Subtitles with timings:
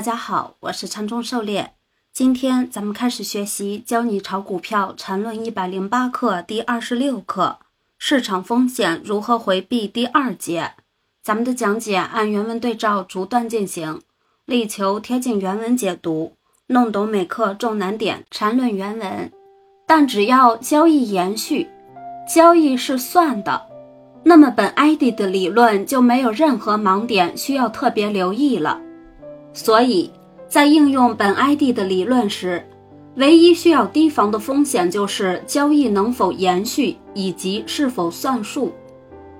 [0.00, 1.74] 大家好，我是禅中狩猎。
[2.10, 7.58] 今天咱们开始学习《教你炒股票禅论一百零八课》第二十六课：
[7.98, 10.72] 市场风险如何回避第二节。
[11.22, 14.00] 咱们的讲解按原文对照逐段进行，
[14.46, 16.32] 力求贴近原文解读，
[16.68, 18.24] 弄懂每课重难点。
[18.30, 19.30] 禅论原文，
[19.86, 21.68] 但只要交易延续，
[22.26, 23.66] 交易是算的，
[24.24, 28.80] 那么本 ID 的理论就没有任何盲点需要特别留意了。
[29.52, 30.10] 所以
[30.48, 32.64] 在应用本 ID 的理论时，
[33.16, 38.72] 唯一需要提防的风险就是交易能否延续以及是否算数。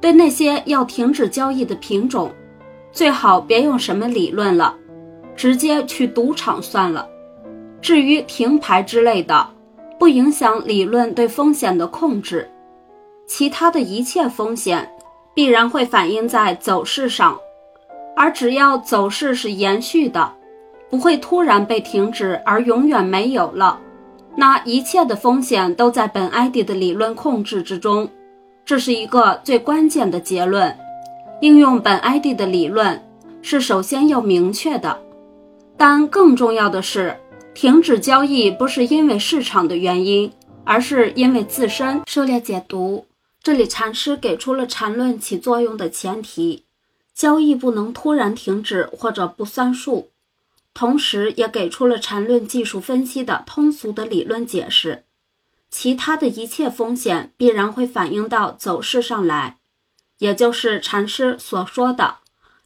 [0.00, 2.32] 对那些要停止交易的品种，
[2.90, 4.76] 最好别用什么理论了，
[5.36, 7.08] 直接去赌场算了。
[7.80, 9.48] 至于停牌之类的，
[9.98, 12.50] 不影响理论对风险的控制。
[13.28, 14.90] 其他的一切风险
[15.34, 17.38] 必然会反映在走势上。
[18.16, 20.32] 而只要走势是延续的，
[20.90, 23.80] 不会突然被停止而永远没有了，
[24.36, 28.08] 那一切的风险都在本 ID 的理论控制之中。
[28.64, 30.76] 这是一个最关键的结论。
[31.40, 33.02] 应用本 ID 的理论
[33.42, 35.00] 是首先要明确的，
[35.76, 37.16] 但更重要的是，
[37.54, 40.30] 停止交易不是因为市场的原因，
[40.64, 42.00] 而是因为自身。
[42.06, 43.06] 狩猎解读，
[43.42, 46.62] 这里禅师给出了禅论起作用的前提。
[47.14, 50.10] 交易不能突然停止或者不算数，
[50.74, 55.04] 同时也给出了缠论技术分析的通俗的理论解释。
[55.70, 59.58] 其他的一切风险必然会反映到走势上来，
[60.18, 62.16] 也就是禅师所说的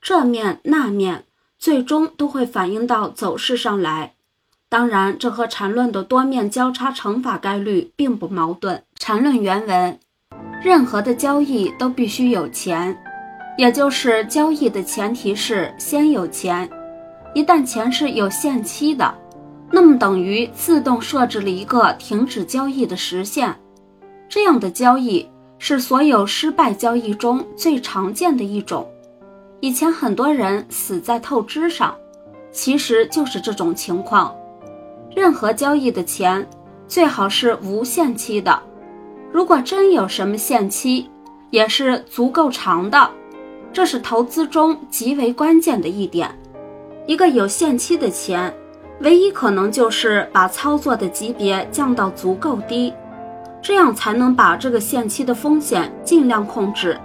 [0.00, 1.24] 这面那面，
[1.58, 4.14] 最终都会反映到走势上来。
[4.68, 8.82] 当然，这和缠论的多面交叉乘法概率并不矛盾。
[8.98, 10.00] 缠论原文：
[10.62, 13.11] 任何的交易都必须有钱。
[13.58, 16.68] 也就是交易的前提是先有钱，
[17.34, 19.14] 一旦钱是有限期的，
[19.70, 23.54] 那么等于自动设置了一个停止交易的时限。
[24.28, 25.28] 这样的交易
[25.58, 28.88] 是所有失败交易中最常见的一种。
[29.60, 31.94] 以前很多人死在透支上，
[32.50, 34.34] 其实就是这种情况。
[35.14, 36.44] 任何交易的钱
[36.88, 38.60] 最好是无限期的，
[39.30, 41.08] 如果真有什么限期，
[41.50, 43.10] 也是足够长的。
[43.72, 46.30] 这是投资中极为关键的一点。
[47.06, 48.54] 一个有限期的钱，
[49.00, 52.92] 唯一可能就是把操作的级别降到足够低，
[53.62, 56.98] 这样才能把这个限期的风险尽量控制。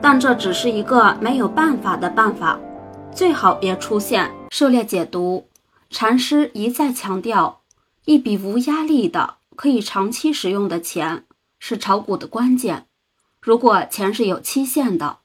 [0.00, 2.60] 但这只是一个没有办法的办法，
[3.10, 4.30] 最好别出现。
[4.50, 5.48] 狩猎解读，
[5.90, 7.62] 禅师一再强调，
[8.04, 11.24] 一笔无压力的、可以长期使用的钱
[11.58, 12.84] 是炒股的关键。
[13.40, 15.18] 如果钱是有期限的，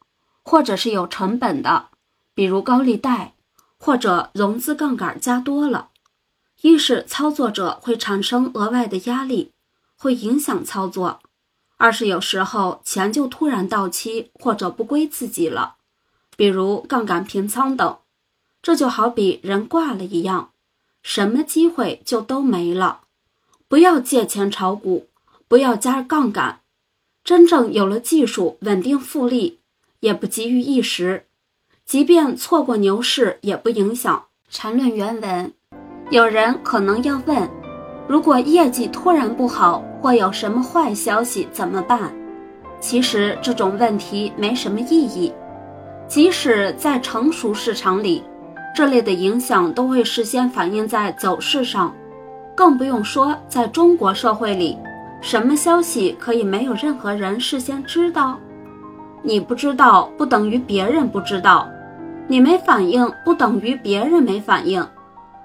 [0.49, 1.89] 或者是有成本的，
[2.33, 3.35] 比如高利贷，
[3.77, 5.89] 或者融资杠杆加多了，
[6.61, 9.51] 一是操作者会产生额外的压力，
[9.95, 11.19] 会影响操作；
[11.77, 15.75] 二是有时候钱就突然到期或者不归自己了，
[16.35, 17.97] 比如杠杆平仓等，
[18.63, 20.49] 这就好比人挂了一样，
[21.03, 23.01] 什么机会就都没了。
[23.67, 25.09] 不要借钱炒股，
[25.47, 26.61] 不要加杠杆，
[27.23, 29.58] 真正有了技术，稳定复利。
[29.99, 31.25] 也不急于一时，
[31.85, 34.25] 即便错过牛市也不影响。
[34.49, 35.53] 缠论原文，
[36.09, 37.49] 有人可能要问：
[38.07, 42.13] 如果业绩突然不好，或有什么坏消息怎么办？
[42.79, 45.33] 其实这种问题没什么意义。
[46.07, 48.23] 即使在成熟市场里，
[48.75, 51.93] 这类的影响都会事先反映在走势上，
[52.55, 54.77] 更不用说在中国社会里，
[55.21, 58.39] 什么消息可以没有任何人事先知道？
[59.21, 61.67] 你不知道不等于别人不知道，
[62.27, 64.87] 你没反应不等于别人没反应，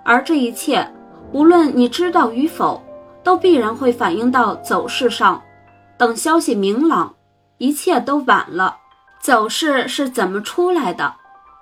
[0.05, 0.89] 而这一切，
[1.33, 2.83] 无论你知道与否，
[3.23, 5.43] 都必然会反映到走势上。
[5.97, 7.15] 等消息明朗，
[7.59, 8.77] 一切都晚了。
[9.21, 11.15] 走势是怎么出来的？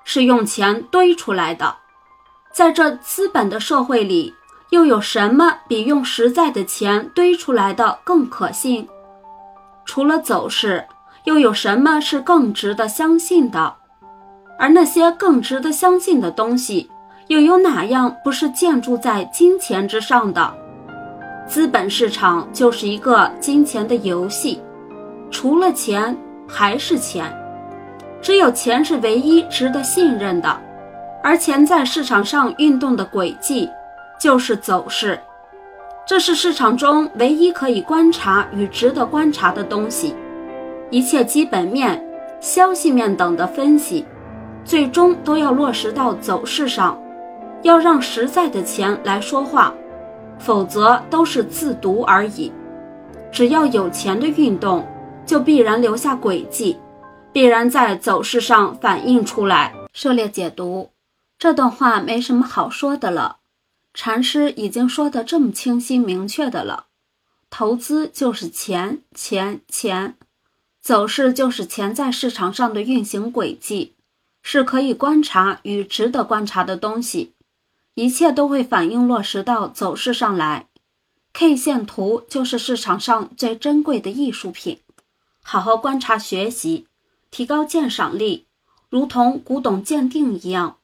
[0.05, 1.77] 是用钱堆出来的。
[2.53, 4.35] 在这资本的社会里，
[4.71, 8.89] 又有什么比用实在的钱堆出来的更可信？
[9.85, 10.85] 除了走势。
[11.25, 13.75] 又有什么是更值得相信的？
[14.59, 16.91] 而那些更值得相信的东西，
[17.29, 20.55] 又有哪样不是建筑在金钱之上的？
[21.49, 24.61] 资本市场就是一个金钱的游戏，
[25.31, 26.17] 除了钱
[26.49, 27.33] 还是钱，
[28.21, 30.61] 只有钱是唯一值得信任的。
[31.23, 33.69] 而钱在市场上运动的轨迹，
[34.21, 35.19] 就是走势，
[36.07, 40.15] 这是市场中唯一可以观察与值得观察的东西。
[40.93, 42.07] 一切基本面、
[42.39, 44.05] 消息面等的分析，
[44.63, 47.01] 最终都要落实到走势上。
[47.63, 49.73] 要让实在的钱来说话，
[50.39, 52.53] 否则都是自读而已。
[53.33, 54.87] 只要有钱的运动，
[55.25, 56.77] 就必然留下轨迹，
[57.33, 59.73] 必然在走势上反映出来。
[59.95, 60.91] 涉猎解读
[61.39, 63.37] 这段话没什么好说的了，
[63.95, 66.87] 禅师已经说的这么清晰明确的了。
[67.49, 70.15] 投资就是钱，钱，钱；
[70.83, 73.93] 走势就是钱在市场上的运行轨迹，
[74.43, 77.33] 是可以观察与值得观察的东西，
[77.95, 80.67] 一切都会反映落实到走势上来。
[81.33, 84.81] K 线图就是市场上最珍贵的艺术品，
[85.43, 86.89] 好好观察学习，
[87.31, 88.47] 提高鉴赏力，
[88.91, 90.79] 如同古董鉴定一样，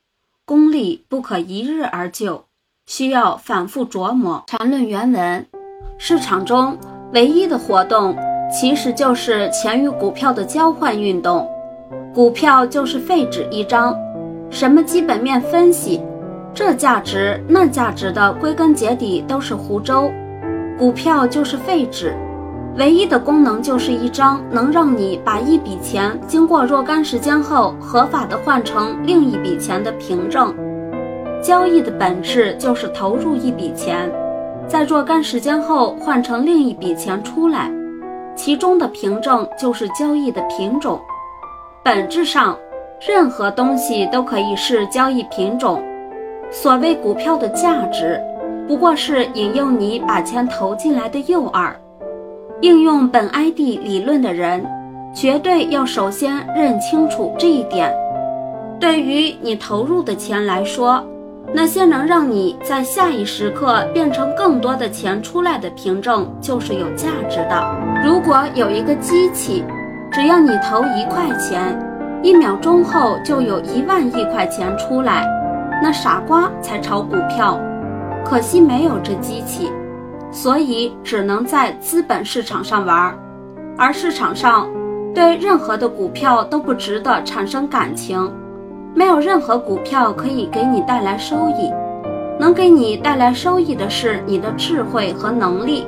[0.44, 2.46] 功力不可一日而就，
[2.86, 4.44] 需要反复琢磨。
[4.46, 5.46] 缠论原文。
[5.98, 6.78] 市场中
[7.12, 8.16] 唯一的活动，
[8.50, 11.46] 其实就是钱与股票的交换运动。
[12.14, 13.96] 股票就是废纸一张，
[14.50, 16.02] 什么基本面分析，
[16.54, 20.10] 这价值那价值的，归根结底都是胡诌。
[20.78, 22.14] 股票就是废纸，
[22.76, 30.54] 唯一的功能就是一张能让你把一笔钱经过若干时间后合法的换成另一笔钱的凭证。
[31.42, 34.10] 交易的本质就是投入一笔钱。
[34.66, 37.72] 在若干时间后换成另一笔钱出来，
[38.38, 41.00] 其中的凭证就是交易的品种。
[41.84, 42.56] 本质上，
[43.04, 45.82] 任何东西都可以是交易品种。
[46.48, 48.22] 所谓股票的价值，
[48.68, 51.72] 不过是引诱你把钱投进来的诱饵。
[52.60, 54.64] 应用本 ID 理论的人，
[55.12, 57.92] 绝对要首先认清楚这一点。
[58.78, 61.04] 对于你投入的钱来说，
[61.54, 67.76] 那些能让你在下一时刻变成更多的钱出来的凭证，就是有价值的。
[68.04, 69.64] 如果有一个机器，
[70.12, 71.78] 只要你投一块钱，
[72.22, 75.26] 一秒钟后就有一万亿块钱出来，
[75.82, 77.58] 那傻瓜才炒股票。
[78.24, 79.72] 可惜没有这机器，
[80.30, 83.16] 所以只能在资本市场上玩。
[83.78, 84.68] 而市场上
[85.14, 88.30] 对任何的股票都不值得产生感情。
[88.94, 91.70] 没有任何股票可以给你带来收益，
[92.38, 95.86] 能给你带来收益的是你的智慧和能力，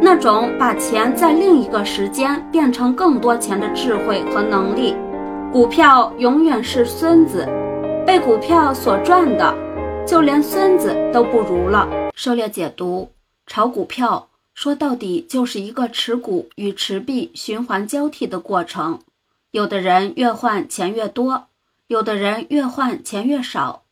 [0.00, 4.96] 那种把钱在另一个时间变成更多钱的智慧和能力。
[5.52, 7.46] 股票永远是孙子，
[8.06, 9.54] 被股票所赚的，
[10.06, 11.88] 就连孙子都不如了。
[12.14, 13.10] 狩猎解读：
[13.46, 18.98] 炒股票说到底就是一个持股与持币循环交替的过程，
[19.52, 21.44] 有的人越换钱越多。
[21.88, 23.84] 有的人越换钱越少，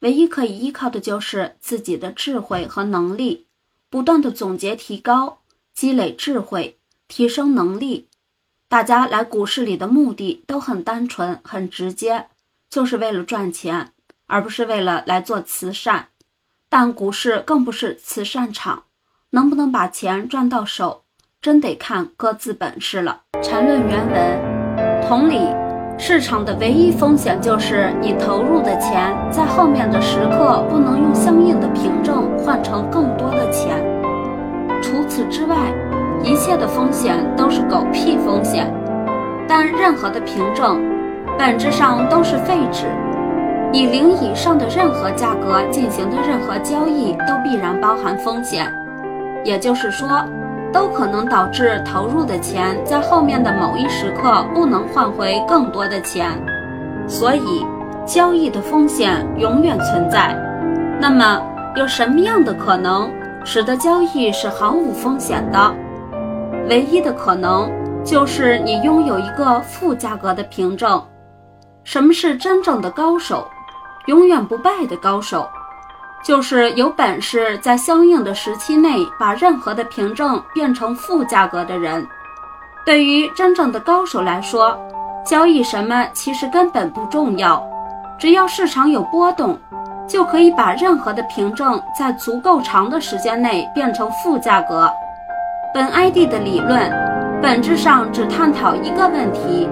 [0.00, 3.46] 唯一可以依靠的就是自己的智慧和能力，
[3.90, 5.42] 不断的总结提高，
[5.74, 6.78] 积累智慧，
[7.08, 8.08] 提升能力。
[8.68, 12.28] 大家来股市里的目的都很单纯、很直接，
[12.70, 13.92] 就是为了赚钱，
[14.26, 16.08] 而不是为了来做慈善。
[16.70, 18.84] 但股市更不是慈善场，
[19.28, 21.04] 能不能把钱赚到手，
[21.42, 23.24] 真得看各自本事了。
[23.42, 25.61] 缠论原文，同理。
[26.04, 33.80] 市场的唯一风险就是你投入的钱在后面的时刻不能用相应的凭证换成更多的钱。
[34.82, 35.56] 除此之外，
[36.24, 38.68] 一切的风险都是狗屁风险。
[39.46, 40.82] 但任何的凭证，
[41.38, 42.86] 本质上都是废纸。
[43.72, 48.66] 以零以上的任何价格进行的任何交易都必然包含风险，
[49.44, 50.08] 也就是说。
[50.72, 56.30] 都可能导致投入的钱在后面的某一时刻不能换回更多的钱，
[57.06, 57.66] 所以
[58.06, 60.34] 交易的风险永远存在。
[61.00, 61.42] 那么，
[61.76, 63.10] 有什么样的可能
[63.44, 65.74] 使得交易是毫无风险的？
[66.68, 67.70] 唯一的可能
[68.04, 71.02] 就是你拥有一个负价格的凭证。
[71.84, 73.46] 什么是真正的高手？
[74.06, 75.48] 永远不败的高手。
[76.22, 82.06] 就是有本事在相应的时期内把任何的凭证变成负价格的人。
[82.86, 84.78] 对于真正的高手来说，
[85.24, 87.62] 交易什么其实根本不重要，
[88.18, 89.58] 只要市场有波动，
[90.08, 94.90] 就可以把任何的凭证在足够长的时间内变成负价格。
[95.74, 96.90] 本 ID 的理论
[97.40, 99.68] 本质上只探讨一个问题：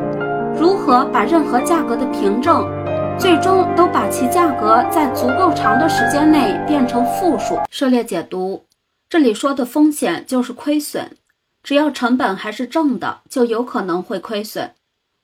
[0.59, 2.65] 如何把任何价格的凭证。
[3.21, 7.61] 最终都把其价格在足够长的时间内变成负数。
[7.71, 8.65] 涉猎解读，
[9.11, 11.11] 这里说的风险就是亏损，
[11.63, 14.73] 只要成本还是正的，就有可能会亏损。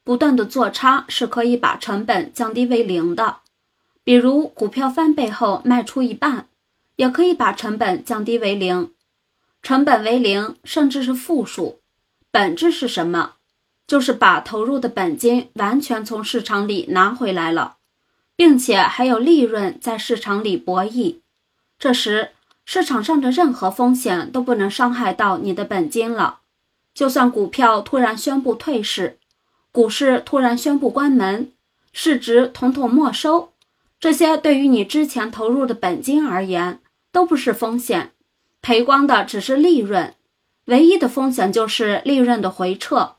[0.04, 3.38] 不断的做差是可以把成本降低为零的，
[4.04, 6.48] 比如股票翻倍后卖出一半，
[6.96, 8.90] 也可以把成本降低为零。
[9.62, 11.80] 成本为零，甚至是负数，
[12.30, 13.32] 本质是什么？
[13.86, 17.75] 就是把投入的本金完全从市场里拿回来了。
[18.36, 21.20] 并且还有利润在市场里博弈。
[21.78, 22.30] 这时，
[22.64, 26.40] 市场上的任何风险都不能伤害到你的本金了。
[26.94, 29.18] 就算股票突然宣布退市，
[29.72, 31.52] 股市突然宣布关门，
[31.92, 33.52] 市值统统没收，
[34.00, 36.80] 这些对于你之前投入的本金而言
[37.12, 38.12] 都不是风险，
[38.62, 40.14] 赔光的只是利润。
[40.64, 43.16] 唯一的风险就是利润的回撤，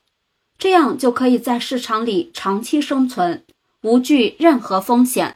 [0.58, 3.46] 这样就可以在市场里长期生存，
[3.88, 5.26] 不惧任何风险。